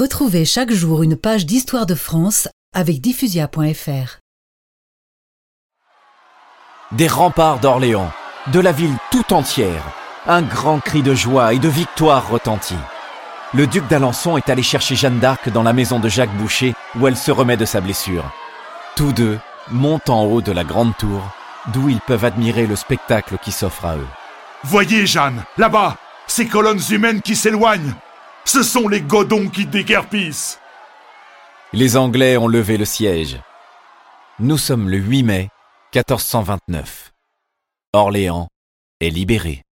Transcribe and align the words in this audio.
Retrouvez 0.00 0.46
chaque 0.46 0.72
jour 0.72 1.02
une 1.02 1.14
page 1.14 1.44
d'histoire 1.44 1.84
de 1.84 1.94
France 1.94 2.48
avec 2.74 3.02
diffusia.fr. 3.02 4.18
Des 6.92 7.06
remparts 7.06 7.60
d'Orléans, 7.60 8.10
de 8.50 8.60
la 8.60 8.72
ville 8.72 8.96
tout 9.10 9.34
entière, 9.34 9.84
un 10.26 10.40
grand 10.40 10.80
cri 10.80 11.02
de 11.02 11.14
joie 11.14 11.52
et 11.52 11.58
de 11.58 11.68
victoire 11.68 12.30
retentit. 12.30 12.78
Le 13.52 13.66
duc 13.66 13.86
d'Alençon 13.88 14.38
est 14.38 14.48
allé 14.48 14.62
chercher 14.62 14.96
Jeanne 14.96 15.18
d'Arc 15.18 15.50
dans 15.50 15.62
la 15.62 15.74
maison 15.74 16.00
de 16.00 16.08
Jacques 16.08 16.34
Boucher 16.38 16.72
où 16.98 17.06
elle 17.06 17.18
se 17.18 17.30
remet 17.30 17.58
de 17.58 17.66
sa 17.66 17.82
blessure. 17.82 18.24
Tous 18.96 19.12
deux 19.12 19.38
montent 19.70 20.08
en 20.08 20.24
haut 20.24 20.40
de 20.40 20.52
la 20.52 20.64
grande 20.64 20.96
tour 20.96 21.20
d'où 21.74 21.90
ils 21.90 22.00
peuvent 22.00 22.24
admirer 22.24 22.66
le 22.66 22.76
spectacle 22.76 23.36
qui 23.36 23.52
s'offre 23.52 23.84
à 23.84 23.96
eux. 23.98 24.08
Voyez, 24.64 25.06
Jeanne, 25.06 25.44
là-bas, 25.58 25.98
ces 26.26 26.46
colonnes 26.46 26.80
humaines 26.90 27.20
qui 27.20 27.36
s'éloignent. 27.36 27.94
Ce 28.44 28.62
sont 28.62 28.88
les 28.88 29.00
godons 29.00 29.48
qui 29.48 29.66
déguerpissent. 29.66 30.58
Les 31.72 31.96
Anglais 31.96 32.36
ont 32.36 32.48
levé 32.48 32.76
le 32.76 32.84
siège. 32.84 33.40
Nous 34.38 34.58
sommes 34.58 34.88
le 34.88 34.96
8 34.96 35.22
mai 35.22 35.48
1429. 35.94 37.12
Orléans 37.92 38.48
est 39.00 39.10
libéré. 39.10 39.62